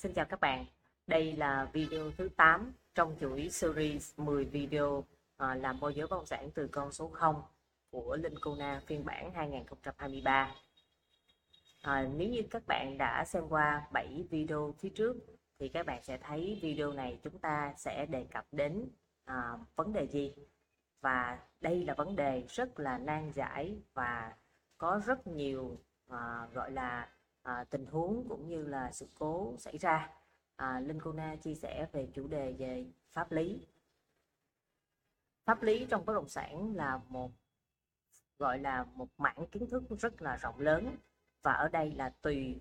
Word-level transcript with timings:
Xin 0.00 0.12
chào 0.12 0.24
các 0.24 0.40
bạn, 0.40 0.66
đây 1.06 1.36
là 1.36 1.68
video 1.72 2.10
thứ 2.18 2.28
8 2.36 2.72
trong 2.94 3.16
chuỗi 3.20 3.48
series 3.50 4.18
10 4.18 4.44
video 4.44 5.04
à, 5.36 5.54
làm 5.54 5.80
môi 5.80 5.94
giới 5.94 6.06
bất 6.06 6.16
động 6.16 6.26
sản 6.26 6.50
từ 6.54 6.68
con 6.72 6.92
số 6.92 7.08
0 7.08 7.42
của 7.90 8.16
Linh 8.16 8.34
Cona 8.40 8.82
phiên 8.86 9.04
bản 9.04 9.32
2023. 9.34 10.54
À, 11.82 12.08
nếu 12.16 12.28
như 12.28 12.42
các 12.50 12.62
bạn 12.66 12.98
đã 12.98 13.24
xem 13.24 13.48
qua 13.48 13.88
7 13.92 14.26
video 14.30 14.74
phía 14.78 14.88
trước 14.88 15.16
thì 15.58 15.68
các 15.68 15.86
bạn 15.86 16.02
sẽ 16.02 16.18
thấy 16.18 16.58
video 16.62 16.92
này 16.92 17.18
chúng 17.24 17.38
ta 17.38 17.74
sẽ 17.76 18.06
đề 18.06 18.26
cập 18.32 18.46
đến 18.52 18.88
à, 19.24 19.58
vấn 19.76 19.92
đề 19.92 20.06
gì 20.06 20.34
và 21.00 21.38
đây 21.60 21.84
là 21.84 21.94
vấn 21.94 22.16
đề 22.16 22.44
rất 22.48 22.78
là 22.80 22.98
nan 22.98 23.32
giải 23.32 23.78
và 23.94 24.32
có 24.78 25.00
rất 25.06 25.26
nhiều 25.26 25.76
à, 26.08 26.46
gọi 26.54 26.70
là 26.70 27.08
à, 27.42 27.64
tình 27.70 27.86
huống 27.86 28.26
cũng 28.28 28.48
như 28.48 28.66
là 28.66 28.92
sự 28.92 29.08
cố 29.18 29.54
xảy 29.58 29.78
ra. 29.78 30.10
À, 30.56 30.80
Linh 30.80 31.00
Cô 31.00 31.12
Na 31.12 31.36
chia 31.36 31.54
sẻ 31.54 31.86
về 31.92 32.08
chủ 32.14 32.28
đề 32.28 32.52
về 32.52 32.86
pháp 33.10 33.32
lý. 33.32 33.66
Pháp 35.44 35.62
lý 35.62 35.86
trong 35.90 36.06
bất 36.06 36.14
động 36.14 36.28
sản 36.28 36.76
là 36.76 37.00
một 37.08 37.30
gọi 38.38 38.58
là 38.58 38.86
một 38.94 39.08
mảng 39.18 39.46
kiến 39.52 39.66
thức 39.70 39.82
rất 39.98 40.22
là 40.22 40.36
rộng 40.36 40.60
lớn 40.60 40.96
và 41.42 41.52
ở 41.52 41.68
đây 41.68 41.92
là 41.92 42.12
tùy 42.22 42.60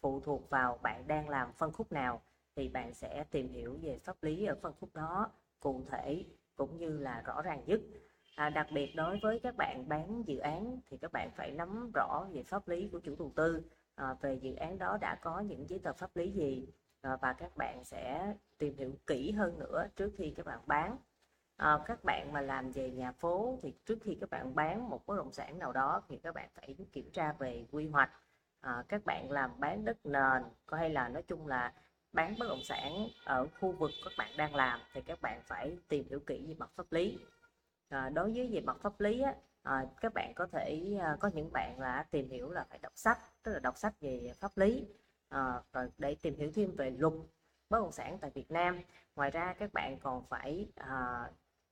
phụ 0.00 0.20
thuộc 0.20 0.50
vào 0.50 0.78
bạn 0.82 1.06
đang 1.06 1.28
làm 1.28 1.52
phân 1.52 1.72
khúc 1.72 1.92
nào 1.92 2.22
thì 2.56 2.68
bạn 2.68 2.94
sẽ 2.94 3.24
tìm 3.30 3.48
hiểu 3.52 3.78
về 3.82 3.98
pháp 4.04 4.22
lý 4.22 4.44
ở 4.44 4.56
phân 4.62 4.74
khúc 4.80 4.94
đó 4.94 5.30
cụ 5.60 5.84
thể 5.90 6.24
cũng 6.56 6.78
như 6.78 6.98
là 6.98 7.22
rõ 7.26 7.42
ràng 7.42 7.62
nhất. 7.66 7.80
À, 8.36 8.50
đặc 8.50 8.66
biệt 8.72 8.92
đối 8.96 9.18
với 9.22 9.40
các 9.42 9.56
bạn 9.56 9.88
bán 9.88 10.22
dự 10.26 10.38
án 10.38 10.80
thì 10.86 10.96
các 10.96 11.12
bạn 11.12 11.30
phải 11.36 11.50
nắm 11.50 11.90
rõ 11.94 12.26
về 12.32 12.42
pháp 12.42 12.68
lý 12.68 12.88
của 12.92 13.00
chủ 13.00 13.16
đầu 13.18 13.32
tư 13.36 13.62
à, 14.00 14.14
về 14.20 14.34
dự 14.34 14.54
án 14.54 14.78
đó 14.78 14.98
đã 15.00 15.14
có 15.22 15.40
những 15.40 15.68
giấy 15.68 15.78
tờ 15.78 15.92
pháp 15.92 16.16
lý 16.16 16.30
gì? 16.30 16.66
À, 17.00 17.16
và 17.22 17.32
các 17.32 17.56
bạn 17.56 17.84
sẽ 17.84 18.34
tìm 18.58 18.76
hiểu 18.76 18.92
kỹ 19.06 19.32
hơn 19.32 19.58
nữa 19.58 19.86
trước 19.96 20.10
khi 20.18 20.34
các 20.36 20.46
bạn 20.46 20.60
bán. 20.66 20.96
À, 21.56 21.78
các 21.86 22.04
bạn 22.04 22.32
mà 22.32 22.40
làm 22.40 22.70
về 22.72 22.90
nhà 22.90 23.12
phố 23.12 23.58
thì 23.62 23.74
trước 23.84 23.98
khi 24.02 24.18
các 24.20 24.30
bạn 24.30 24.54
bán 24.54 24.90
một 24.90 25.06
bất 25.06 25.16
động 25.16 25.32
sản 25.32 25.58
nào 25.58 25.72
đó 25.72 26.02
thì 26.08 26.16
các 26.22 26.34
bạn 26.34 26.48
phải 26.54 26.76
kiểm 26.92 27.10
tra 27.12 27.32
về 27.32 27.66
quy 27.70 27.88
hoạch. 27.88 28.10
À, 28.60 28.84
các 28.88 29.04
bạn 29.04 29.30
làm 29.30 29.50
bán 29.60 29.84
đất 29.84 30.06
nền 30.06 30.42
có 30.66 30.76
hay 30.76 30.90
là 30.90 31.08
nói 31.08 31.22
chung 31.22 31.46
là 31.46 31.72
bán 32.12 32.34
bất 32.38 32.46
động 32.48 32.62
sản 32.64 32.92
ở 33.24 33.46
khu 33.60 33.72
vực 33.72 33.90
các 34.04 34.12
bạn 34.18 34.30
đang 34.36 34.54
làm 34.54 34.80
thì 34.92 35.00
các 35.02 35.20
bạn 35.22 35.40
phải 35.44 35.76
tìm 35.88 36.04
hiểu 36.08 36.20
kỹ 36.20 36.44
về 36.48 36.54
mặt 36.58 36.70
pháp 36.76 36.92
lý. 36.92 37.18
À, 37.88 38.08
đối 38.08 38.32
với 38.32 38.48
về 38.52 38.60
mặt 38.60 38.76
pháp 38.80 39.00
lý 39.00 39.20
á, 39.20 39.34
à, 39.62 39.86
các 40.00 40.14
bạn 40.14 40.34
có 40.34 40.46
thể 40.52 40.96
à, 41.00 41.16
có 41.20 41.30
những 41.34 41.52
bạn 41.52 41.80
là 41.80 42.06
tìm 42.10 42.30
hiểu 42.30 42.50
là 42.50 42.66
phải 42.70 42.78
đọc 42.78 42.92
sách 42.94 43.18
tức 43.42 43.52
là 43.52 43.58
đọc 43.58 43.76
sách 43.76 43.94
về 44.00 44.32
pháp 44.40 44.58
lý 44.58 44.86
à, 45.28 45.62
để 45.98 46.16
tìm 46.22 46.36
hiểu 46.36 46.50
thêm 46.54 46.76
về 46.76 46.90
luật 46.90 47.14
bất 47.70 47.78
động 47.80 47.92
sản 47.92 48.18
tại 48.20 48.30
Việt 48.34 48.50
Nam. 48.50 48.80
Ngoài 49.16 49.30
ra 49.30 49.54
các 49.58 49.72
bạn 49.72 49.98
còn 49.98 50.24
phải 50.28 50.68
à, 50.74 51.24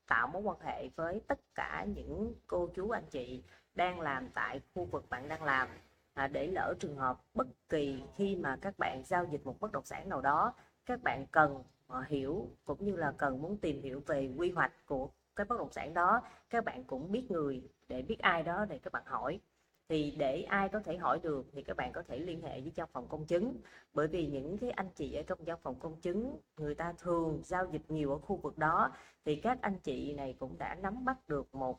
tạo 0.06 0.28
mối 0.28 0.42
quan 0.42 0.61
hệ 0.61 0.89
với 0.97 1.20
tất 1.28 1.39
cả 1.55 1.86
những 1.89 2.34
cô 2.47 2.69
chú 2.75 2.91
anh 2.91 3.06
chị 3.11 3.44
đang 3.75 4.00
làm 4.00 4.28
tại 4.34 4.61
khu 4.75 4.84
vực 4.84 5.11
bạn 5.11 5.28
đang 5.28 5.42
làm 5.44 5.69
à, 6.14 6.27
để 6.28 6.47
lỡ 6.47 6.75
trường 6.81 6.97
hợp 6.97 7.20
bất 7.34 7.47
kỳ 7.69 8.03
khi 8.16 8.36
mà 8.36 8.56
các 8.61 8.78
bạn 8.78 9.03
giao 9.05 9.25
dịch 9.25 9.47
một 9.47 9.61
bất 9.61 9.72
động 9.72 9.84
sản 9.84 10.09
nào 10.09 10.20
đó 10.20 10.55
các 10.86 11.03
bạn 11.03 11.27
cần 11.27 11.62
hiểu 12.09 12.50
cũng 12.64 12.84
như 12.84 12.97
là 12.97 13.12
cần 13.19 13.42
muốn 13.42 13.56
tìm 13.56 13.83
hiểu 13.83 14.03
về 14.06 14.31
quy 14.36 14.50
hoạch 14.50 14.72
của 14.86 15.11
cái 15.39 15.44
bất 15.44 15.58
động 15.58 15.72
sản 15.72 15.94
đó 15.94 16.22
các 16.50 16.64
bạn 16.64 16.84
cũng 16.84 17.12
biết 17.12 17.31
người 17.31 17.62
để 17.89 18.03
biết 18.03 18.19
ai 18.19 18.42
đó 18.42 18.64
để 18.69 18.78
các 18.78 18.92
bạn 18.92 19.03
hỏi. 19.06 19.41
Thì 19.89 20.14
để 20.19 20.42
ai 20.42 20.69
có 20.69 20.81
thể 20.81 20.97
hỏi 20.97 21.20
được 21.22 21.47
thì 21.53 21.62
các 21.62 21.77
bạn 21.77 21.92
có 21.92 22.03
thể 22.03 22.19
liên 22.19 22.42
hệ 22.42 22.61
với 22.61 22.72
văn 22.77 22.89
phòng 22.92 23.08
công 23.08 23.27
chứng. 23.27 23.56
Bởi 23.94 24.06
vì 24.09 24.27
những 24.27 24.59
cái 24.59 24.70
anh 24.70 24.89
chị 24.94 25.14
ở 25.14 25.22
trong 25.27 25.39
văn 25.47 25.59
phòng 25.62 25.75
công 25.81 26.00
chứng 26.00 26.36
người 26.56 26.75
ta 26.75 26.94
thường 26.98 27.41
giao 27.44 27.66
dịch 27.72 27.83
nhiều 27.89 28.12
ở 28.12 28.19
khu 28.19 28.36
vực 28.36 28.59
đó. 28.59 28.91
Thì 29.25 29.36
các 29.36 29.59
anh 29.62 29.78
chị 29.78 30.12
này 30.12 30.36
cũng 30.39 30.59
đã 30.59 30.75
nắm 30.75 31.05
bắt 31.05 31.28
được 31.28 31.55
một 31.55 31.78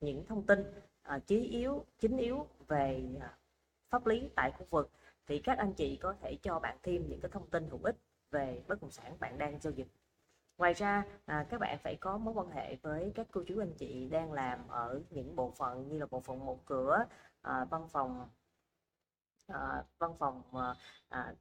những 0.00 0.26
thông 0.26 0.46
tin 0.46 0.64
à, 1.02 1.18
chí 1.18 1.40
yếu 1.40 1.84
chính 1.98 2.16
yếu 2.16 2.46
về 2.68 3.04
à, 3.20 3.38
pháp 3.90 4.06
lý 4.06 4.28
tại 4.36 4.52
khu 4.58 4.66
vực. 4.70 4.90
Thì 5.26 5.38
các 5.38 5.58
anh 5.58 5.72
chị 5.72 5.96
có 5.96 6.14
thể 6.20 6.36
cho 6.42 6.58
bạn 6.58 6.78
thêm 6.82 7.08
những 7.08 7.20
cái 7.20 7.30
thông 7.30 7.50
tin 7.50 7.68
hữu 7.70 7.80
ích 7.82 7.96
về 8.30 8.62
bất 8.68 8.82
động 8.82 8.90
sản 8.90 9.16
bạn 9.20 9.38
đang 9.38 9.60
giao 9.60 9.72
dịch 9.72 9.88
ngoài 10.58 10.74
ra 10.74 11.04
à, 11.26 11.46
các 11.50 11.60
bạn 11.60 11.78
phải 11.82 11.96
có 12.00 12.18
mối 12.18 12.34
quan 12.34 12.50
hệ 12.50 12.76
với 12.82 13.12
các 13.14 13.26
cô 13.32 13.42
chú 13.46 13.60
anh 13.60 13.74
chị 13.78 14.08
đang 14.08 14.32
làm 14.32 14.68
ở 14.68 15.02
những 15.10 15.36
bộ 15.36 15.50
phận 15.58 15.88
như 15.88 15.98
là 15.98 16.06
bộ 16.10 16.20
phận 16.20 16.46
một 16.46 16.66
cửa 16.66 17.04
à, 17.42 17.64
văn 17.64 17.88
phòng 17.92 18.28
à, 19.46 19.84
văn 19.98 20.14
phòng 20.18 20.42
à, 20.56 20.74
à, 21.08 21.34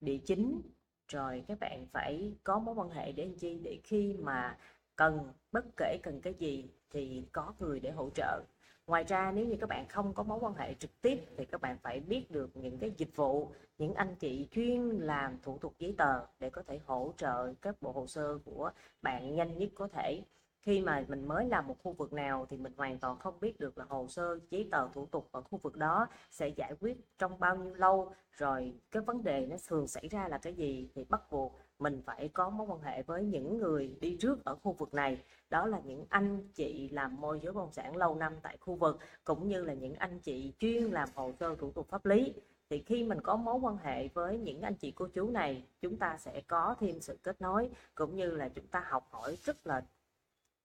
địa 0.00 0.18
chính. 0.26 0.62
Rồi 1.08 1.44
các 1.48 1.58
bạn 1.60 1.86
phải 1.92 2.32
có 2.44 2.58
mối 2.58 2.74
quan 2.74 2.90
hệ 2.90 3.12
để 3.12 3.24
anh 3.24 3.34
chi? 3.38 3.60
Để 3.64 3.80
khi 3.84 4.16
mà 4.20 4.58
cần 4.96 5.32
bất 5.52 5.64
kể 5.76 5.98
cần 6.02 6.20
cái 6.22 6.34
gì 6.34 6.70
thì 6.90 7.28
có 7.32 7.54
người 7.58 7.80
để 7.80 7.90
hỗ 7.90 8.10
trợ 8.14 8.42
ngoài 8.86 9.04
ra, 9.04 9.32
nếu 9.34 9.46
như 9.46 9.56
các 9.60 9.68
bạn 9.68 9.88
không 9.88 10.14
có 10.14 10.22
mối 10.22 10.38
quan 10.40 10.54
hệ 10.54 10.74
trực 10.74 11.02
tiếp, 11.02 11.18
thì 11.36 11.44
các 11.44 11.60
bạn 11.60 11.78
phải 11.82 12.00
biết 12.00 12.30
được 12.30 12.56
những 12.56 12.78
cái 12.78 12.92
dịch 12.96 13.16
vụ, 13.16 13.52
những 13.78 13.94
anh 13.94 14.16
chị 14.16 14.48
chuyên 14.50 14.88
làm 14.88 15.38
thủ 15.42 15.58
tục 15.58 15.74
giấy 15.78 15.94
tờ 15.98 16.26
để 16.38 16.50
có 16.50 16.62
thể 16.66 16.80
hỗ 16.86 17.12
trợ 17.16 17.52
các 17.62 17.82
bộ 17.82 17.92
hồ 17.92 18.06
sơ 18.06 18.38
của 18.44 18.70
bạn 19.02 19.34
nhanh 19.34 19.58
nhất 19.58 19.68
có 19.74 19.88
thể. 19.88 20.22
Khi 20.60 20.80
mà 20.80 21.04
mình 21.08 21.28
mới 21.28 21.48
làm 21.48 21.66
một 21.66 21.76
khu 21.82 21.92
vực 21.92 22.12
nào 22.12 22.46
thì 22.50 22.56
mình 22.56 22.72
hoàn 22.76 22.98
toàn 22.98 23.18
không 23.18 23.40
biết 23.40 23.60
được 23.60 23.78
là 23.78 23.84
hồ 23.88 24.06
sơ, 24.08 24.38
giấy 24.50 24.68
tờ, 24.70 24.88
thủ 24.88 25.06
tục 25.06 25.28
ở 25.32 25.42
khu 25.42 25.58
vực 25.62 25.76
đó 25.76 26.06
sẽ 26.30 26.48
giải 26.48 26.74
quyết 26.80 26.96
trong 27.18 27.40
bao 27.40 27.56
nhiêu 27.56 27.74
lâu. 27.74 28.12
Rồi 28.30 28.74
cái 28.90 29.02
vấn 29.02 29.24
đề 29.24 29.46
nó 29.46 29.56
thường 29.68 29.86
xảy 29.86 30.08
ra 30.08 30.28
là 30.28 30.38
cái 30.38 30.54
gì 30.54 30.88
thì 30.94 31.04
bắt 31.04 31.20
buộc 31.30 31.58
mình 31.78 32.02
phải 32.06 32.28
có 32.28 32.50
mối 32.50 32.66
quan 32.70 32.80
hệ 32.80 33.02
với 33.02 33.24
những 33.24 33.58
người 33.58 33.96
đi 34.00 34.16
trước 34.20 34.44
ở 34.44 34.54
khu 34.54 34.72
vực 34.72 34.94
này. 34.94 35.24
Đó 35.50 35.66
là 35.66 35.80
những 35.84 36.06
anh 36.08 36.48
chị 36.54 36.88
làm 36.88 37.20
môi 37.20 37.40
giới 37.42 37.52
bất 37.52 37.60
động 37.60 37.72
sản 37.72 37.96
lâu 37.96 38.14
năm 38.14 38.32
tại 38.42 38.56
khu 38.60 38.74
vực, 38.74 38.98
cũng 39.24 39.48
như 39.48 39.64
là 39.64 39.74
những 39.74 39.94
anh 39.94 40.20
chị 40.20 40.52
chuyên 40.58 40.84
làm 40.84 41.08
hồ 41.14 41.32
sơ 41.40 41.54
thủ 41.54 41.70
tục 41.72 41.88
pháp 41.88 42.06
lý. 42.06 42.32
Thì 42.70 42.82
khi 42.86 43.04
mình 43.04 43.20
có 43.20 43.36
mối 43.36 43.54
quan 43.54 43.76
hệ 43.76 44.08
với 44.08 44.38
những 44.38 44.62
anh 44.62 44.74
chị 44.74 44.90
cô 44.90 45.06
chú 45.06 45.30
này, 45.30 45.64
chúng 45.80 45.96
ta 45.96 46.16
sẽ 46.18 46.42
có 46.46 46.74
thêm 46.80 47.00
sự 47.00 47.18
kết 47.22 47.40
nối, 47.40 47.70
cũng 47.94 48.16
như 48.16 48.30
là 48.30 48.48
chúng 48.48 48.66
ta 48.66 48.84
học 48.88 49.08
hỏi 49.10 49.36
rất 49.42 49.66
là 49.66 49.82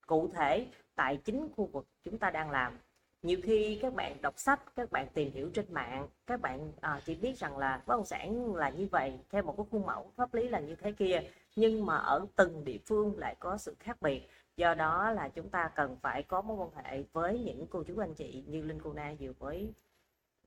cụ 0.07 0.29
thể 0.33 0.67
tại 0.95 1.17
chính 1.17 1.47
khu 1.55 1.65
vực 1.65 1.87
chúng 2.03 2.17
ta 2.17 2.29
đang 2.29 2.51
làm 2.51 2.77
nhiều 3.21 3.39
khi 3.43 3.79
các 3.81 3.93
bạn 3.93 4.21
đọc 4.21 4.39
sách 4.39 4.75
các 4.75 4.91
bạn 4.91 5.07
tìm 5.13 5.31
hiểu 5.31 5.49
trên 5.53 5.73
mạng 5.73 6.07
các 6.27 6.41
bạn 6.41 6.71
à, 6.81 7.01
chỉ 7.05 7.15
biết 7.15 7.37
rằng 7.37 7.57
là 7.57 7.83
bất 7.87 7.95
động 7.95 8.05
sản 8.05 8.55
là 8.55 8.69
như 8.69 8.87
vậy 8.91 9.19
theo 9.29 9.43
một 9.43 9.53
cái 9.57 9.65
khuôn 9.71 9.85
mẫu 9.85 10.11
pháp 10.15 10.33
lý 10.33 10.49
là 10.49 10.59
như 10.59 10.75
thế 10.75 10.91
kia 10.91 11.21
nhưng 11.59 11.85
mà 11.85 11.97
ở 11.97 12.25
từng 12.35 12.65
địa 12.65 12.77
phương 12.85 13.17
lại 13.17 13.35
có 13.39 13.57
sự 13.57 13.75
khác 13.79 14.01
biệt. 14.01 14.27
Do 14.57 14.73
đó 14.73 15.11
là 15.11 15.29
chúng 15.29 15.49
ta 15.49 15.71
cần 15.75 15.97
phải 16.01 16.23
có 16.23 16.41
mối 16.41 16.57
quan 16.57 16.85
hệ 16.85 17.03
với 17.13 17.39
những 17.39 17.67
cô 17.69 17.83
chú 17.83 17.97
anh 17.97 18.13
chị 18.13 18.43
như 18.47 18.61
linh 18.61 18.81
cô 18.83 18.93
na 18.93 19.15
vừa 19.19 19.33
mới 19.39 19.73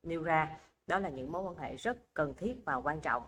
nêu 0.03 0.23
ra. 0.23 0.59
Đó 0.87 0.99
là 0.99 1.09
những 1.09 1.31
mối 1.31 1.43
quan 1.43 1.55
hệ 1.57 1.75
rất 1.75 1.97
cần 2.13 2.33
thiết 2.37 2.55
và 2.65 2.75
quan 2.75 3.01
trọng 3.01 3.23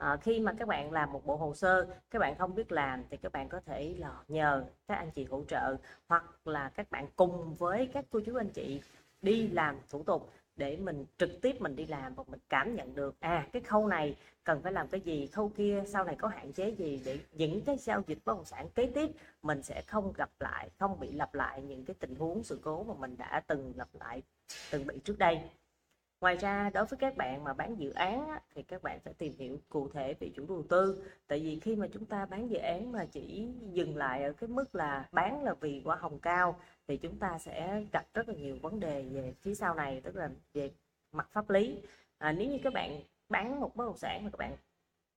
à, 0.00 0.16
khi 0.16 0.40
mà 0.40 0.52
các 0.58 0.68
bạn 0.68 0.92
làm 0.92 1.12
một 1.12 1.26
bộ 1.26 1.36
hồ 1.36 1.54
sơ 1.54 1.86
các 2.10 2.18
bạn 2.18 2.38
không 2.38 2.54
biết 2.54 2.72
làm 2.72 3.04
thì 3.10 3.16
các 3.16 3.32
bạn 3.32 3.48
có 3.48 3.60
thể 3.66 3.94
là 3.98 4.12
nhờ 4.28 4.64
các 4.88 4.94
anh 4.94 5.10
chị 5.10 5.24
hỗ 5.24 5.44
trợ 5.48 5.76
hoặc 6.08 6.24
là 6.44 6.68
các 6.74 6.90
bạn 6.90 7.06
cùng 7.16 7.54
với 7.54 7.90
các 7.92 8.04
cô 8.10 8.20
chú 8.26 8.36
anh 8.36 8.50
chị 8.50 8.80
đi 9.22 9.48
làm 9.48 9.76
thủ 9.90 10.02
tục 10.02 10.30
để 10.56 10.76
mình 10.76 11.04
trực 11.18 11.30
tiếp 11.42 11.60
mình 11.60 11.76
đi 11.76 11.86
làm 11.86 12.14
và 12.14 12.24
mình 12.26 12.40
cảm 12.48 12.74
nhận 12.74 12.94
được 12.94 13.20
à 13.20 13.48
cái 13.52 13.62
khâu 13.62 13.86
này 13.86 14.16
cần 14.44 14.62
phải 14.62 14.72
làm 14.72 14.88
cái 14.88 15.00
gì 15.00 15.26
khâu 15.26 15.48
kia 15.56 15.82
sau 15.86 16.04
này 16.04 16.16
có 16.18 16.28
hạn 16.28 16.52
chế 16.52 16.70
gì 16.70 17.02
để 17.04 17.18
những 17.32 17.60
cái 17.64 17.76
giao 17.76 18.02
dịch 18.06 18.18
bất 18.24 18.36
động 18.36 18.44
sản 18.44 18.68
kế 18.74 18.86
tiếp 18.94 19.10
mình 19.42 19.62
sẽ 19.62 19.82
không 19.86 20.12
gặp 20.12 20.30
lại 20.40 20.70
không 20.78 21.00
bị 21.00 21.12
lặp 21.12 21.34
lại 21.34 21.62
những 21.62 21.84
cái 21.84 21.94
tình 22.00 22.14
huống 22.14 22.42
sự 22.42 22.60
cố 22.62 22.82
mà 22.82 22.94
mình 22.94 23.16
đã 23.16 23.42
từng 23.46 23.72
lặp 23.76 23.88
lại 24.00 24.22
từng 24.70 24.86
bị 24.86 24.94
trước 25.04 25.18
đây 25.18 25.40
ngoài 26.20 26.36
ra 26.36 26.70
đối 26.74 26.84
với 26.84 26.98
các 26.98 27.16
bạn 27.16 27.44
mà 27.44 27.52
bán 27.52 27.80
dự 27.80 27.90
án 27.90 28.28
á, 28.28 28.40
thì 28.54 28.62
các 28.62 28.82
bạn 28.82 29.00
phải 29.04 29.14
tìm 29.14 29.32
hiểu 29.38 29.58
cụ 29.68 29.88
thể 29.88 30.14
về 30.20 30.30
chủ 30.34 30.46
đầu 30.48 30.64
tư. 30.68 31.04
Tại 31.26 31.40
vì 31.40 31.60
khi 31.60 31.76
mà 31.76 31.86
chúng 31.92 32.04
ta 32.06 32.26
bán 32.26 32.50
dự 32.50 32.58
án 32.58 32.92
mà 32.92 33.04
chỉ 33.12 33.48
dừng 33.72 33.96
lại 33.96 34.24
ở 34.24 34.32
cái 34.32 34.48
mức 34.48 34.74
là 34.74 35.08
bán 35.12 35.44
là 35.44 35.54
vì 35.60 35.82
quả 35.84 35.96
hồng 35.96 36.18
cao 36.18 36.60
thì 36.88 36.96
chúng 36.96 37.18
ta 37.18 37.38
sẽ 37.38 37.84
gặp 37.92 38.04
rất 38.14 38.28
là 38.28 38.34
nhiều 38.34 38.56
vấn 38.62 38.80
đề 38.80 39.02
về 39.02 39.34
phía 39.40 39.54
sau 39.54 39.74
này 39.74 40.00
tức 40.04 40.16
là 40.16 40.30
về 40.54 40.70
mặt 41.12 41.28
pháp 41.32 41.50
lý. 41.50 41.82
À, 42.18 42.32
nếu 42.32 42.48
như 42.48 42.58
các 42.64 42.72
bạn 42.72 43.00
bán 43.28 43.60
một 43.60 43.76
bất 43.76 43.84
động 43.84 43.98
sản 43.98 44.24
mà 44.24 44.30
các 44.30 44.38
bạn 44.38 44.56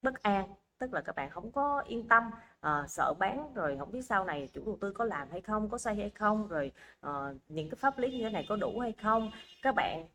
bất 0.01 0.23
an 0.23 0.53
tức 0.77 0.93
là 0.93 1.01
các 1.01 1.15
bạn 1.15 1.29
không 1.29 1.51
có 1.51 1.83
yên 1.87 2.07
tâm 2.07 2.23
à, 2.59 2.85
sợ 2.87 3.13
bán 3.19 3.53
rồi 3.55 3.77
không 3.79 3.91
biết 3.91 4.01
sau 4.01 4.25
này 4.25 4.49
chủ 4.53 4.61
đầu 4.65 4.77
tư 4.81 4.91
có 4.91 5.05
làm 5.05 5.27
hay 5.31 5.41
không 5.41 5.69
có 5.69 5.77
xây 5.77 5.95
hay 5.95 6.09
không 6.09 6.47
rồi 6.47 6.71
à, 7.01 7.11
những 7.47 7.69
cái 7.69 7.75
pháp 7.75 7.99
lý 7.99 8.11
như 8.11 8.23
thế 8.23 8.29
này 8.29 8.45
có 8.49 8.55
đủ 8.55 8.79
hay 8.79 8.91
không 8.91 9.31
các 9.61 9.75
bạn 9.75 10.05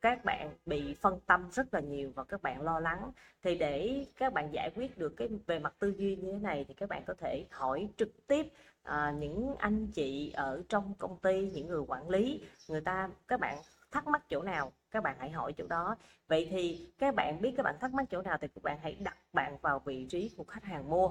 các 0.00 0.24
bạn 0.24 0.50
bị 0.66 0.94
phân 1.00 1.20
tâm 1.26 1.50
rất 1.50 1.74
là 1.74 1.80
nhiều 1.80 2.12
và 2.14 2.24
các 2.24 2.42
bạn 2.42 2.62
lo 2.62 2.80
lắng. 2.80 3.12
Thì 3.42 3.58
để 3.58 4.06
các 4.16 4.32
bạn 4.32 4.52
giải 4.52 4.70
quyết 4.74 4.98
được 4.98 5.14
cái 5.16 5.28
về 5.46 5.58
mặt 5.58 5.74
tư 5.78 5.94
duy 5.98 6.16
như 6.16 6.32
thế 6.32 6.38
này 6.38 6.64
thì 6.68 6.74
các 6.74 6.88
bạn 6.88 7.02
có 7.06 7.14
thể 7.14 7.46
hỏi 7.50 7.88
trực 7.96 8.26
tiếp 8.26 8.46
à, 8.82 9.14
những 9.18 9.54
anh 9.58 9.86
chị 9.86 10.32
ở 10.32 10.62
trong 10.68 10.94
công 10.98 11.18
ty 11.20 11.50
những 11.50 11.66
người 11.66 11.82
quản 11.88 12.10
lý. 12.10 12.42
Người 12.68 12.80
ta 12.80 13.08
các 13.28 13.40
bạn 13.40 13.58
thắc 13.90 14.06
mắc 14.06 14.28
chỗ 14.28 14.42
nào 14.42 14.72
các 14.90 15.02
bạn 15.02 15.16
hãy 15.18 15.30
hỏi 15.30 15.52
chỗ 15.58 15.66
đó. 15.66 15.96
Vậy 16.28 16.48
thì 16.50 16.88
các 16.98 17.14
bạn 17.14 17.40
biết 17.40 17.54
các 17.56 17.62
bạn 17.62 17.74
thắc 17.80 17.94
mắc 17.94 18.04
chỗ 18.10 18.22
nào 18.22 18.38
thì 18.40 18.48
các 18.48 18.62
bạn 18.62 18.78
hãy 18.82 18.96
đặt 19.00 19.16
bạn 19.32 19.58
vào 19.62 19.78
vị 19.78 20.06
trí 20.10 20.30
của 20.36 20.44
khách 20.44 20.64
hàng 20.64 20.90
mua. 20.90 21.10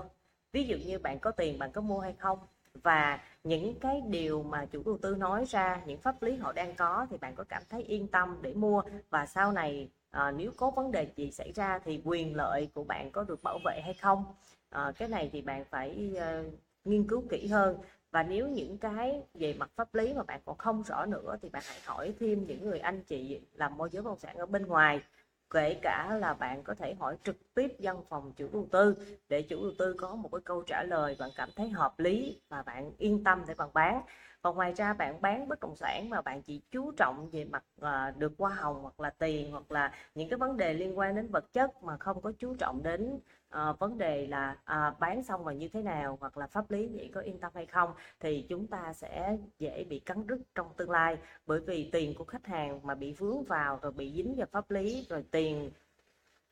Ví 0.52 0.64
dụ 0.64 0.78
như 0.78 1.00
bạn 1.00 1.20
có 1.20 1.32
tiền 1.32 1.60
bạn 1.60 1.72
có 1.72 1.82
mua 1.82 2.00
hay 2.00 2.14
không? 2.14 2.40
Và 2.84 3.20
những 3.44 3.80
cái 3.80 4.02
điều 4.08 4.44
mà 4.44 4.66
chủ 4.66 4.82
đầu 4.86 4.98
tư 5.02 5.16
nói 5.16 5.46
ra 5.46 5.82
những 5.86 6.00
pháp 6.02 6.24
lý 6.24 6.36
họ 6.36 6.54
đang 6.54 6.76
có 6.76 7.08
thì 7.10 7.18
bạn 7.18 7.36
có 7.36 7.44
cảm 7.50 7.64
thấy 7.70 7.84
yên 7.84 8.08
tâm 8.08 8.38
để 8.42 8.54
mua. 8.54 8.82
Và 9.10 9.26
sau 9.26 9.52
này 9.52 9.90
à, 10.10 10.32
nếu 10.32 10.52
có 10.58 10.72
vấn 10.72 10.92
đề 10.92 11.08
gì 11.16 11.32
xảy 11.32 11.52
ra 11.56 11.80
thì 11.80 12.02
quyền 12.06 12.36
lợi 12.36 12.70
của 12.74 12.84
bạn 12.84 13.12
có 13.12 13.24
được 13.24 13.44
bảo 13.44 13.60
vệ 13.66 13.82
hay 13.84 13.94
không? 13.94 14.26
À, 14.70 14.92
cái 14.98 15.08
này 15.08 15.30
thì 15.34 15.42
bạn 15.42 15.66
phải 15.70 16.14
à, 16.20 16.44
nghiên 16.86 17.08
cứu 17.08 17.24
kỹ 17.30 17.48
hơn. 17.48 17.78
Và 18.12 18.24
nếu 18.24 18.48
những 18.48 18.78
cái 18.78 19.22
về 19.34 19.54
mặt 19.54 19.70
pháp 19.76 19.96
lý 19.96 20.14
mà 20.14 20.24
bạn 20.24 20.42
còn 20.46 20.58
không 20.58 20.84
rõ 20.84 21.06
nữa 21.06 21.36
thì 21.42 21.50
bạn 21.50 21.64
hãy 21.66 21.80
hỏi 21.86 22.14
thêm 22.20 22.46
những 22.48 22.64
người 22.70 22.80
anh 22.80 23.04
chị 23.04 23.42
làm 23.54 23.78
môi 23.78 23.90
giới 23.92 24.04
bất 24.04 24.10
động 24.10 24.20
sản 24.20 24.38
ở 24.38 24.46
bên 24.46 24.66
ngoài 24.66 25.02
kể 25.50 25.80
cả 25.82 26.18
là 26.22 26.34
bạn 26.34 26.64
có 26.64 26.76
thể 26.76 26.94
hỏi 27.00 27.18
trực 27.24 27.38
tiếp 27.56 27.68
văn 27.80 28.02
phòng 28.10 28.34
chủ 28.36 28.50
đầu 28.54 28.68
tư 28.72 28.96
để 29.30 29.42
chủ 29.42 29.64
đầu 29.64 29.74
tư 29.80 29.96
có 29.98 30.16
một 30.16 30.30
cái 30.32 30.42
câu 30.46 30.64
trả 30.68 30.84
lời 30.84 31.16
bạn 31.20 31.30
cảm 31.36 31.50
thấy 31.56 31.70
hợp 31.70 32.00
lý 32.00 32.42
và 32.50 32.64
bạn 32.64 32.92
yên 32.98 33.24
tâm 33.24 33.44
để 33.48 33.54
bạn 33.54 33.70
bán 33.74 34.02
còn 34.42 34.56
ngoài 34.56 34.74
ra 34.74 34.94
bạn 34.94 35.22
bán 35.22 35.48
bất 35.48 35.60
động 35.60 35.76
sản 35.76 36.10
mà 36.10 36.22
bạn 36.22 36.42
chỉ 36.42 36.62
chú 36.72 36.92
trọng 36.92 37.30
về 37.30 37.46
mặt 37.46 37.64
à, 37.82 38.14
được 38.18 38.34
hoa 38.38 38.54
hồng 38.54 38.82
hoặc 38.82 39.00
là 39.00 39.10
tiền 39.10 39.52
hoặc 39.52 39.72
là 39.72 39.92
những 40.16 40.30
cái 40.30 40.38
vấn 40.38 40.58
đề 40.58 40.74
liên 40.74 40.98
quan 40.98 41.16
đến 41.16 41.28
vật 41.32 41.54
chất 41.54 41.84
mà 41.84 41.98
không 41.98 42.22
có 42.22 42.32
chú 42.40 42.56
trọng 42.56 42.84
đến 42.84 43.20
à, 43.50 43.72
vấn 43.72 43.98
đề 43.98 44.28
là 44.28 44.58
à, 44.64 44.94
bán 45.00 45.24
xong 45.24 45.44
rồi 45.46 45.56
như 45.56 45.70
thế 45.70 45.82
nào 45.82 46.18
hoặc 46.22 46.38
là 46.38 46.48
pháp 46.48 46.72
lý 46.72 46.88
vậy 46.88 47.12
có 47.14 47.22
yên 47.22 47.40
tâm 47.40 47.52
hay 47.56 47.66
không 47.66 47.94
thì 48.20 48.46
chúng 48.50 48.68
ta 48.68 48.94
sẽ 48.94 49.38
dễ 49.60 49.84
bị 49.84 50.00
cắn 50.00 50.28
rứt 50.28 50.40
trong 50.56 50.68
tương 50.78 50.90
lai. 50.92 51.18
Bởi 51.46 51.60
vì 51.60 51.90
tiền 51.92 52.14
của 52.18 52.26
khách 52.26 52.46
hàng 52.46 52.80
mà 52.84 52.96
bị 52.96 53.14
vướng 53.14 53.44
vào 53.44 53.80
rồi 53.82 53.92
bị 53.92 54.14
dính 54.16 54.36
vào 54.38 54.48
pháp 54.52 54.72
lý 54.72 55.06
rồi 55.10 55.24
tiền 55.32 55.72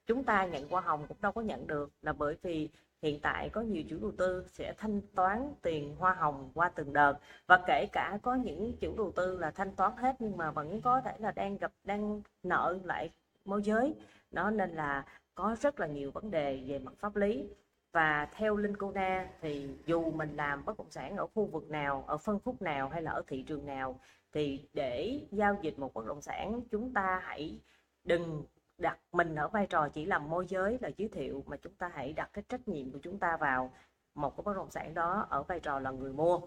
chúng 0.08 0.24
ta 0.24 0.46
nhận 0.46 0.70
hoa 0.70 0.82
hồng 0.82 1.06
cũng 1.08 1.18
đâu 1.22 1.32
có 1.32 1.42
nhận 1.42 1.68
được 1.68 1.92
là 2.02 2.14
bởi 2.14 2.36
vì 2.42 2.70
hiện 3.06 3.20
tại 3.20 3.50
có 3.50 3.62
nhiều 3.62 3.84
chủ 3.90 3.98
đầu 4.02 4.12
tư 4.18 4.46
sẽ 4.48 4.74
thanh 4.78 5.02
toán 5.16 5.54
tiền 5.62 5.96
hoa 5.96 6.14
hồng 6.14 6.52
qua 6.54 6.70
từng 6.76 6.94
đợt 6.94 7.14
và 7.48 7.64
kể 7.68 7.88
cả 7.92 8.20
có 8.22 8.36
những 8.36 8.78
chủ 8.80 8.96
đầu 8.98 9.12
tư 9.16 9.38
là 9.38 9.52
thanh 9.52 9.76
toán 9.76 9.92
hết 9.98 10.16
nhưng 10.20 10.38
mà 10.38 10.52
vẫn 10.52 10.82
có 10.82 11.02
thể 11.02 11.12
là 11.20 11.32
đang 11.32 11.58
gặp 11.58 11.72
đang 11.84 12.22
nợ 12.44 12.78
lại 12.84 13.10
môi 13.46 13.62
giới. 13.64 13.96
Đó 14.32 14.50
nên 14.50 14.72
là 14.72 15.06
có 15.36 15.56
rất 15.62 15.80
là 15.80 15.88
nhiều 15.88 16.12
vấn 16.12 16.32
đề 16.32 16.64
về 16.68 16.80
mặt 16.80 16.94
pháp 17.00 17.16
lý. 17.16 17.50
Và 17.92 18.28
theo 18.32 18.56
Linh 18.58 18.78
Cô 18.78 18.92
Na 18.92 19.28
thì 19.42 19.70
dù 19.86 20.12
mình 20.12 20.36
làm 20.36 20.66
bất 20.66 20.78
động 20.78 20.92
sản 20.92 21.18
ở 21.18 21.28
khu 21.28 21.46
vực 21.46 21.70
nào, 21.70 22.04
ở 22.08 22.18
phân 22.18 22.40
khúc 22.46 22.62
nào 22.62 22.90
hay 22.90 23.02
là 23.02 23.12
ở 23.12 23.24
thị 23.28 23.44
trường 23.48 23.66
nào 23.66 24.00
thì 24.34 24.62
để 24.74 25.22
giao 25.32 25.58
dịch 25.62 25.80
một 25.80 25.94
bất 25.94 26.06
động 26.06 26.22
sản 26.22 26.62
chúng 26.72 26.94
ta 26.94 27.22
hãy 27.24 27.60
đừng 28.04 28.44
đặt 28.78 29.00
mình 29.12 29.36
ở 29.36 29.48
vai 29.48 29.68
trò 29.68 29.90
chỉ 29.94 30.06
làm 30.06 30.30
môi 30.30 30.46
giới 30.48 30.78
là 30.82 30.90
giới 30.98 31.08
thiệu 31.08 31.44
mà 31.48 31.58
chúng 31.58 31.76
ta 31.76 31.92
hãy 31.94 32.14
đặt 32.14 32.30
cái 32.34 32.44
trách 32.50 32.68
nhiệm 32.68 32.92
của 32.92 33.00
chúng 33.04 33.20
ta 33.20 33.38
vào 33.38 33.74
một 34.16 34.38
cái 34.38 34.44
bất 34.44 34.56
động 34.56 34.72
sản 34.72 34.94
đó 34.94 35.28
ở 35.30 35.44
vai 35.44 35.60
trò 35.60 35.80
là 35.80 35.92
người 35.92 36.14
mua. 36.14 36.40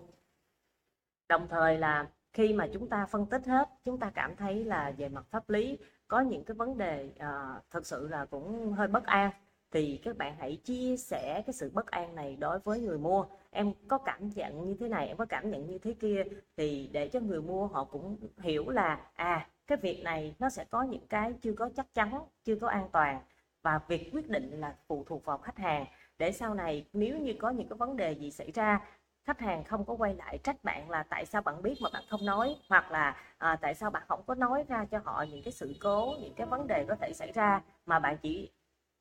Đồng 1.28 1.48
thời 1.48 1.78
là 1.78 2.08
khi 2.32 2.52
mà 2.52 2.68
chúng 2.72 2.88
ta 2.88 3.06
phân 3.06 3.26
tích 3.26 3.46
hết 3.46 3.68
chúng 3.84 3.98
ta 3.98 4.10
cảm 4.14 4.36
thấy 4.36 4.64
là 4.64 4.92
về 4.98 5.08
mặt 5.08 5.24
pháp 5.30 5.50
lý 5.50 5.78
có 6.08 6.20
những 6.20 6.44
cái 6.44 6.54
vấn 6.54 6.78
đề 6.78 7.10
uh, 7.16 7.62
thật 7.70 7.86
sự 7.86 8.08
là 8.08 8.26
cũng 8.26 8.72
hơi 8.72 8.88
bất 8.88 9.04
an 9.04 9.30
thì 9.70 10.00
các 10.04 10.16
bạn 10.16 10.36
hãy 10.38 10.56
chia 10.64 10.96
sẻ 10.96 11.42
cái 11.46 11.52
sự 11.52 11.70
bất 11.74 11.86
an 11.86 12.14
này 12.14 12.36
đối 12.36 12.58
với 12.58 12.80
người 12.80 12.98
mua. 12.98 13.26
Em 13.50 13.72
có 13.88 13.98
cảm 13.98 14.28
nhận 14.34 14.64
như 14.64 14.76
thế 14.80 14.88
này 14.88 15.08
em 15.08 15.16
có 15.16 15.26
cảm 15.26 15.50
nhận 15.50 15.66
như 15.66 15.78
thế 15.78 15.94
kia 16.00 16.24
thì 16.56 16.90
để 16.92 17.08
cho 17.08 17.20
người 17.20 17.40
mua 17.40 17.66
họ 17.66 17.84
cũng 17.84 18.16
hiểu 18.38 18.70
là 18.70 19.10
à 19.14 19.48
cái 19.68 19.78
việc 19.78 20.02
này 20.04 20.34
nó 20.38 20.50
sẽ 20.50 20.64
có 20.64 20.82
những 20.82 21.06
cái 21.08 21.32
chưa 21.42 21.52
có 21.52 21.70
chắc 21.76 21.94
chắn 21.94 22.20
chưa 22.44 22.56
có 22.56 22.68
an 22.68 22.88
toàn 22.92 23.20
và 23.62 23.80
việc 23.88 24.10
quyết 24.12 24.28
định 24.28 24.60
là 24.60 24.76
phụ 24.86 25.04
thuộc 25.08 25.24
vào 25.24 25.38
khách 25.38 25.58
hàng. 25.58 25.86
Để 26.18 26.32
sau 26.32 26.54
này 26.54 26.86
nếu 26.92 27.18
như 27.18 27.34
có 27.38 27.50
những 27.50 27.68
cái 27.68 27.76
vấn 27.76 27.96
đề 27.96 28.12
gì 28.12 28.30
xảy 28.30 28.50
ra 28.52 28.80
khách 29.24 29.40
hàng 29.40 29.64
không 29.64 29.84
có 29.84 29.94
quay 29.94 30.14
lại 30.14 30.38
trách 30.44 30.64
bạn 30.64 30.90
là 30.90 31.02
tại 31.02 31.26
sao 31.26 31.42
bạn 31.42 31.62
biết 31.62 31.74
mà 31.82 31.90
bạn 31.92 32.02
không 32.10 32.26
nói 32.26 32.56
hoặc 32.68 32.90
là 32.92 33.16
à, 33.38 33.56
tại 33.60 33.74
sao 33.74 33.90
bạn 33.90 34.02
không 34.08 34.22
có 34.26 34.34
nói 34.34 34.64
ra 34.68 34.84
cho 34.84 35.00
họ 35.04 35.24
những 35.30 35.42
cái 35.44 35.52
sự 35.52 35.74
cố 35.80 36.14
những 36.20 36.34
cái 36.34 36.46
vấn 36.46 36.66
đề 36.66 36.84
có 36.88 36.96
thể 37.00 37.12
xảy 37.14 37.32
ra 37.32 37.62
mà 37.86 37.98
bạn 37.98 38.16
chỉ 38.22 38.50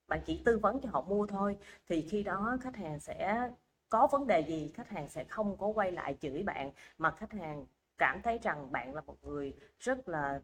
bạn 0.08 0.20
chỉ 0.26 0.42
tư 0.46 0.60
vấn 0.60 0.82
cho 0.82 0.90
họ 0.92 1.02
mua 1.02 1.28
thôi 1.28 1.58
thì 1.90 2.08
khi 2.12 2.24
đó 2.24 2.58
khách 2.62 2.76
hàng 2.76 3.00
sẽ 3.00 3.50
có 3.90 4.08
vấn 4.08 4.28
đề 4.28 4.40
gì 4.40 4.72
khách 4.76 4.90
hàng 4.90 5.10
sẽ 5.10 5.24
không 5.24 5.58
có 5.58 5.68
quay 5.68 5.92
lại 5.92 6.18
chửi 6.22 6.44
bạn 6.44 6.72
mà 6.98 7.12
khách 7.12 7.32
hàng 7.34 7.66
cảm 7.98 8.22
thấy 8.22 8.40
rằng 8.44 8.72
bạn 8.72 8.96
là 8.96 9.02
một 9.02 9.18
người 9.24 9.54
rất 9.80 10.10
là 10.10 10.42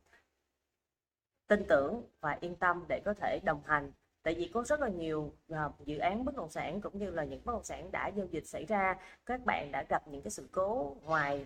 tin 1.48 1.66
tưởng 1.70 2.04
và 2.22 2.38
yên 2.42 2.56
tâm 2.56 2.86
để 2.90 3.02
có 3.06 3.14
thể 3.14 3.40
đồng 3.44 3.62
hành. 3.66 3.92
Tại 4.24 4.36
vì 4.38 4.52
có 4.54 4.64
rất 4.64 4.80
là 4.80 4.90
nhiều 4.90 5.34
uh, 5.54 5.86
dự 5.86 5.98
án 5.98 6.26
bất 6.26 6.36
động 6.36 6.50
sản 6.50 6.82
cũng 6.82 6.98
như 7.00 7.10
là 7.10 7.24
những 7.24 7.42
bất 7.46 7.54
động 7.54 7.64
sản 7.64 7.92
đã 7.92 8.08
giao 8.08 8.28
dịch 8.32 8.48
xảy 8.48 8.66
ra 8.66 8.96
các 9.26 9.46
bạn 9.46 9.72
đã 9.72 9.84
gặp 9.90 10.08
những 10.08 10.22
cái 10.22 10.32
sự 10.32 10.50
cố 10.52 10.98
ngoài 11.04 11.46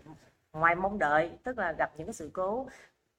ngoài 0.53 0.75
mong 0.75 0.99
đợi 0.99 1.31
tức 1.43 1.57
là 1.57 1.71
gặp 1.71 1.91
những 1.97 2.07
cái 2.07 2.13
sự 2.13 2.29
cố 2.33 2.67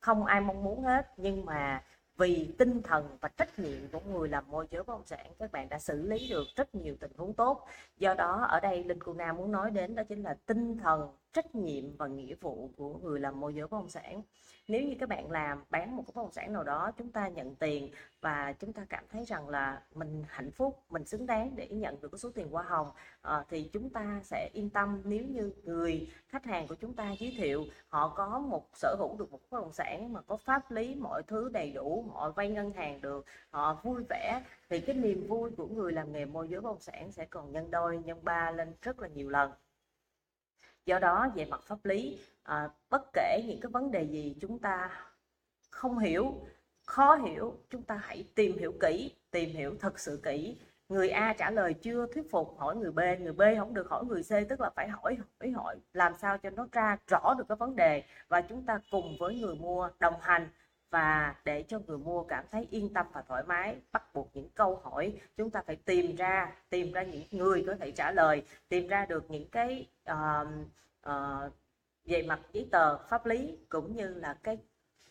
không 0.01 0.25
ai 0.25 0.41
mong 0.41 0.65
muốn 0.65 0.83
hết. 0.83 1.07
Nhưng 1.17 1.45
mà 1.45 1.83
vì 2.17 2.55
tinh 2.59 2.83
thần 2.83 3.19
và 3.21 3.29
trách 3.29 3.59
nhiệm 3.59 3.89
của 3.93 4.01
người 4.01 4.29
làm 4.29 4.51
môi 4.51 4.67
giới 4.71 4.83
bất 4.83 4.93
động 4.93 5.07
sản 5.07 5.27
các 5.39 5.53
bạn 5.53 5.69
đã 5.69 5.79
xử 5.79 6.03
lý 6.03 6.29
được 6.31 6.45
rất 6.57 6.75
nhiều 6.75 6.97
tình 7.01 7.13
huống 7.17 7.35
tốt. 7.35 7.67
Do 7.97 8.15
đó 8.15 8.47
ở 8.49 8.61
đây 8.61 8.85
linh 8.85 8.99
cô 9.01 9.15
nam 9.15 9.37
muốn 9.37 9.53
nói 9.53 9.71
đến 9.71 9.95
đó 9.95 10.03
chính 10.09 10.23
là 10.23 10.37
tinh 10.47 10.79
thần 10.79 11.13
trách 11.39 11.55
nhiệm 11.55 11.97
và 11.97 12.07
nghĩa 12.07 12.35
vụ 12.41 12.71
của 12.77 12.99
người 12.99 13.21
làm 13.21 13.41
môi 13.41 13.55
giới 13.55 13.67
bất 13.67 13.79
động 13.79 13.89
sản. 13.89 14.23
Nếu 14.69 14.83
như 14.83 14.97
các 15.01 15.09
bạn 15.09 15.31
làm 15.31 15.65
bán 15.71 15.97
một 15.97 16.03
cái 16.07 16.13
bất 16.15 16.23
động 16.23 16.33
sản 16.33 16.53
nào 16.53 16.65
đó 16.65 16.91
chúng 16.99 17.13
ta 17.13 17.29
nhận 17.29 17.55
tiền 17.55 17.91
và 18.21 18.53
chúng 18.61 18.73
ta 18.73 18.87
cảm 18.89 19.05
thấy 19.11 19.25
rằng 19.25 19.49
là 19.49 19.83
mình 19.95 20.25
hạnh 20.29 20.51
phúc 20.51 20.83
mình 20.91 21.05
xứng 21.05 21.27
đáng 21.27 21.57
để 21.57 21.69
nhận 21.69 22.01
được 22.01 22.09
cái 22.13 22.19
số 22.19 22.31
tiền 22.35 22.49
hoa 22.51 22.63
hồng 22.63 22.91
à, 23.23 23.45
thì 23.51 23.71
chúng 23.73 23.91
ta 23.91 24.21
sẽ 24.25 24.51
yên 24.53 24.71
tâm. 24.71 25.03
Nếu 25.05 25.25
như 25.25 25.53
người 25.65 26.11
khách 26.29 26.45
hàng 26.45 26.69
của 26.69 26.75
chúng 26.75 26.95
ta 26.95 27.15
giới 27.19 27.35
thiệu 27.39 27.65
họ 27.89 28.09
có 28.17 28.39
một 28.39 28.69
sở 28.75 28.97
hữu 28.99 29.17
được 29.19 29.33
một 29.33 29.41
bất 29.51 29.61
động 29.61 29.73
sản 29.73 30.13
mà 30.13 30.21
có 30.21 30.37
pháp 30.37 30.71
lý 30.71 30.95
mọi 30.95 31.23
thứ 31.23 31.49
đầy 31.49 31.73
đủ 31.73 32.05
họ 32.13 32.31
vay 32.31 32.49
ngân 32.49 32.71
hàng 32.71 33.01
được 33.01 33.27
họ 33.51 33.81
vui 33.83 34.03
vẻ 34.09 34.43
thì 34.71 34.81
cái 34.81 34.97
niềm 34.97 35.27
vui 35.29 35.51
của 35.57 35.67
người 35.67 35.93
làm 35.93 36.13
nghề 36.13 36.25
môi 36.25 36.49
giới 36.49 36.61
bất 36.61 36.71
động 36.71 36.81
sản 36.81 37.13
sẽ 37.13 37.25
còn 37.25 37.53
nhân 37.53 37.71
đôi 37.71 37.99
nhân 38.05 38.19
ba 38.25 38.51
lên 38.51 38.75
rất 38.83 39.01
là 39.01 39.09
nhiều 39.09 39.29
lần 39.29 39.51
do 40.89 40.99
đó 40.99 41.29
về 41.35 41.45
mặt 41.45 41.61
pháp 41.63 41.85
lý 41.85 42.19
à, 42.43 42.69
bất 42.91 43.03
kể 43.13 43.43
những 43.47 43.61
cái 43.61 43.71
vấn 43.71 43.91
đề 43.91 44.03
gì 44.03 44.37
chúng 44.41 44.59
ta 44.59 44.91
không 45.71 45.99
hiểu 45.99 46.47
khó 46.87 47.15
hiểu 47.15 47.55
chúng 47.71 47.83
ta 47.83 47.95
hãy 47.95 48.25
tìm 48.35 48.59
hiểu 48.59 48.73
kỹ 48.81 49.13
tìm 49.31 49.51
hiểu 49.51 49.75
thật 49.81 49.99
sự 49.99 50.21
kỹ. 50.25 50.57
Người 50.89 51.11
A 51.11 51.33
trả 51.33 51.51
lời 51.51 51.75
chưa 51.75 52.07
thuyết 52.15 52.31
phục 52.31 52.59
hỏi 52.59 52.77
người 52.77 52.93
B 52.93 53.01
người 53.21 53.33
B 53.33 53.43
không 53.59 53.75
được 53.75 53.91
hỏi 53.91 54.05
người 54.05 54.23
C 54.23 54.49
tức 54.49 54.61
là 54.61 54.71
phải 54.77 54.89
hỏi 54.89 55.17
hỏi 55.41 55.51
hỏi 55.51 55.77
làm 55.93 56.13
sao 56.21 56.39
cho 56.39 56.51
nó 56.51 56.67
ra 56.73 56.97
rõ 57.11 57.35
được 57.39 57.45
cái 57.49 57.57
vấn 57.57 57.77
đề. 57.77 58.03
Và 58.29 58.41
chúng 58.41 58.67
ta 58.67 58.81
cùng 58.91 59.17
với 59.21 59.35
người 59.35 59.55
mua 59.55 59.91
đồng 60.01 60.15
hành 60.21 60.49
và 60.91 61.35
để 61.45 61.65
cho 61.69 61.79
người 61.87 61.99
mua 61.99 62.23
cảm 62.23 62.45
thấy 62.51 62.67
yên 62.71 62.93
tâm 62.95 63.07
và 63.13 63.23
thoải 63.23 63.43
mái 63.47 63.77
bắt 63.93 64.15
buộc 64.15 64.31
những 64.35 64.49
câu 64.55 64.77
hỏi 64.77 65.21
chúng 65.37 65.51
ta 65.51 65.63
phải 65.67 65.77
tìm 65.77 66.17
ra 66.17 66.53
tìm 66.71 66.93
ra 66.93 67.03
những 67.03 67.25
người 67.31 67.65
có 67.67 67.75
thể 67.81 67.91
trả 67.91 68.13
lời 68.13 68.43
tìm 68.69 68.89
ra 68.89 69.07
được 69.07 69.31
những 69.31 69.49
cái 69.51 69.87
uh, 70.11 70.49
uh, 71.09 71.53
về 72.05 72.23
mặt 72.23 72.41
giấy 72.53 72.69
tờ 72.73 72.99
pháp 72.99 73.27
lý 73.27 73.59
cũng 73.69 73.97
như 73.97 74.09
là 74.09 74.39
cái 74.43 74.59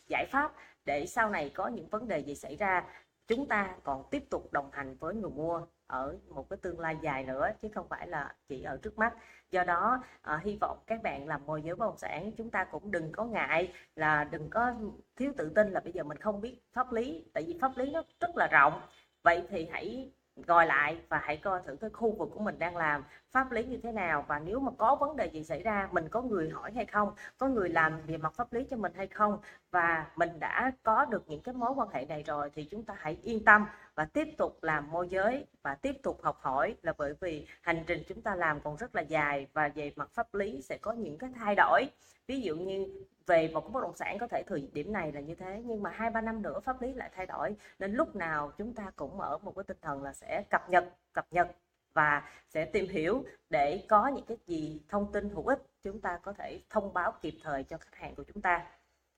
giải 0.10 0.26
pháp 0.32 0.54
để 0.86 1.06
sau 1.06 1.30
này 1.30 1.52
có 1.56 1.68
những 1.68 1.88
vấn 1.90 2.08
đề 2.08 2.20
gì 2.20 2.36
xảy 2.36 2.56
ra 2.56 2.84
chúng 3.28 3.48
ta 3.48 3.76
còn 3.84 4.04
tiếp 4.12 4.24
tục 4.30 4.54
đồng 4.54 4.70
hành 4.72 4.96
với 4.98 5.16
người 5.16 5.30
mua 5.30 5.62
ở 5.88 6.18
một 6.30 6.50
cái 6.50 6.58
tương 6.58 6.80
lai 6.80 6.98
dài 7.02 7.24
nữa 7.24 7.50
chứ 7.62 7.68
không 7.76 7.88
phải 7.90 8.08
là 8.08 8.36
chỉ 8.48 8.64
ở 8.64 8.78
trước 8.78 8.98
mắt. 8.98 9.14
Do 9.52 9.64
đó 9.64 10.04
à, 10.22 10.42
hy 10.44 10.58
vọng 10.62 10.78
các 10.88 11.04
bạn 11.04 11.28
làm 11.28 11.46
môi 11.46 11.62
giới 11.62 11.76
bất 11.76 11.86
động 11.86 11.98
sản 11.98 12.32
chúng 12.38 12.50
ta 12.50 12.64
cũng 12.64 12.92
đừng 12.92 13.12
có 13.12 13.26
ngại 13.26 13.74
là 13.96 14.24
đừng 14.24 14.50
có 14.50 14.74
thiếu 15.16 15.32
tự 15.38 15.50
tin 15.56 15.72
là 15.72 15.80
bây 15.80 15.94
giờ 15.94 16.04
mình 16.04 16.18
không 16.18 16.42
biết 16.42 16.60
pháp 16.74 16.92
lý 16.92 17.26
tại 17.34 17.44
vì 17.48 17.58
pháp 17.62 17.72
lý 17.78 17.92
nó 17.92 18.04
rất 18.20 18.38
là 18.38 18.48
rộng. 18.48 18.82
Vậy 19.24 19.44
thì 19.50 19.68
hãy 19.72 20.12
gọi 20.36 20.66
lại 20.66 20.98
và 21.10 21.18
hãy 21.24 21.38
coi 21.38 21.62
thử 21.66 21.76
cái 21.76 21.90
khu 21.90 22.12
vực 22.12 22.30
của 22.34 22.40
mình 22.40 22.60
đang 22.60 22.78
làm 22.78 23.04
pháp 23.32 23.52
lý 23.52 23.64
như 23.64 23.78
thế 23.84 23.92
nào. 23.92 24.26
Và 24.28 24.40
nếu 24.40 24.60
mà 24.60 24.72
có 24.78 24.96
vấn 24.96 25.16
đề 25.16 25.26
gì 25.26 25.44
xảy 25.44 25.64
ra 25.64 25.90
mình 25.92 26.10
có 26.10 26.22
người 26.22 26.50
hỏi 26.50 26.72
hay 26.76 26.86
không 26.86 27.14
có 27.38 27.48
người 27.48 27.70
làm 27.70 28.02
về 28.08 28.18
mặt 28.18 28.34
pháp 28.34 28.54
lý 28.54 28.64
cho 28.70 28.78
mình 28.78 28.94
hay 28.96 29.08
không 29.08 29.40
và 29.72 30.12
mình 30.16 30.40
đã 30.40 30.72
có 30.84 31.06
được 31.06 31.24
những 31.28 31.42
cái 31.42 31.54
mối 31.54 31.72
quan 31.76 31.90
hệ 31.90 32.06
này 32.06 32.24
rồi 32.24 32.50
thì 32.54 32.64
chúng 32.64 32.84
ta 32.84 32.94
hãy 32.98 33.18
yên 33.24 33.46
tâm 33.46 33.66
và 33.96 34.06
tiếp 34.06 34.28
tục 34.38 34.64
làm 34.64 34.92
môi 34.92 35.10
giới 35.10 35.46
và 35.62 35.76
tiếp 35.76 35.96
tục 36.04 36.20
học 36.24 36.38
hỏi 36.42 36.76
là 36.82 36.94
bởi 36.98 37.14
vì 37.22 37.48
hành 37.62 37.84
trình 37.88 38.04
chúng 38.10 38.22
ta 38.22 38.36
làm 38.36 38.60
còn 38.60 38.78
rất 38.78 38.96
là 38.96 39.02
dài 39.02 39.48
và 39.54 39.70
về 39.76 39.92
mặt 39.96 40.10
pháp 40.14 40.34
lý 40.34 40.62
sẽ 40.62 40.78
có 40.78 40.92
những 40.92 41.18
cái 41.18 41.30
thay 41.36 41.56
đổi. 41.56 41.86
Ví 42.28 42.42
dụ 42.42 42.56
như 42.56 43.06
về 43.28 43.50
một 43.54 43.62
cái 43.62 43.70
bất 43.74 43.82
động 43.84 43.96
sản 43.96 44.18
có 44.20 44.28
thể 44.28 44.44
thời 44.48 44.70
điểm 44.74 44.94
này 44.94 45.12
là 45.12 45.22
như 45.22 45.36
thế, 45.36 45.62
nhưng 45.66 45.84
mà 45.84 45.90
hai 45.90 46.10
ba 46.10 46.22
năm 46.22 46.42
nữa 46.42 46.60
pháp 46.60 46.82
lý 46.82 46.94
lại 46.94 47.10
thay 47.16 47.26
đổi, 47.26 47.56
nên 47.80 47.94
lúc 47.94 48.16
nào 48.16 48.52
chúng 48.58 48.74
ta 48.74 48.92
cũng 48.96 49.20
ở 49.20 49.38
một 49.38 49.56
cái 49.56 49.64
tinh 49.64 49.78
thần 49.82 50.04
là 50.04 50.14
sẽ 50.14 50.44
cập 50.50 50.70
nhật 50.70 50.86
cập 51.14 51.26
nhật 51.32 51.48
và 51.94 52.24
sẽ 52.50 52.66
tìm 52.66 52.88
hiểu 52.90 53.24
để 53.50 53.86
có 53.90 54.08
những 54.08 54.26
cái 54.26 54.38
gì 54.48 54.82
thông 54.90 55.12
tin 55.12 55.30
hữu 55.30 55.48
ích 55.48 55.60
chúng 55.84 56.02
ta 56.02 56.20
có 56.24 56.34
thể 56.34 56.62
thông 56.70 56.94
báo 56.94 57.14
kịp 57.22 57.34
thời 57.44 57.64
cho 57.64 57.78
khách 57.78 57.96
hàng 57.96 58.16
của 58.16 58.24
chúng 58.34 58.42
ta. 58.42 58.66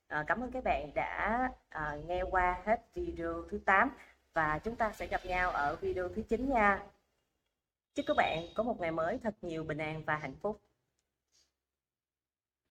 À, 0.10 0.24
cảm 0.28 0.42
ơn 0.44 0.52
các 0.52 0.64
bạn 0.64 0.94
đã 0.96 1.50
à, 1.70 1.98
nghe 2.08 2.24
qua 2.32 2.62
hết 2.66 2.82
video 2.94 3.44
thứ 3.50 3.60
8 3.66 3.92
và 4.34 4.60
chúng 4.64 4.76
ta 4.76 4.92
sẽ 4.92 5.08
gặp 5.08 5.26
nhau 5.26 5.52
ở 5.52 5.76
video 5.76 6.10
thứ 6.10 6.22
9 6.30 6.50
nha. 6.50 6.84
Chúc 7.96 8.06
các 8.08 8.18
bạn 8.18 8.44
có 8.56 8.64
một 8.64 8.80
ngày 8.80 8.92
mới 8.92 9.20
thật 9.24 9.36
nhiều 9.42 9.64
bình 9.64 9.78
an 9.78 10.04
và 10.06 10.16
hạnh 10.16 10.36
phúc. 10.42 10.62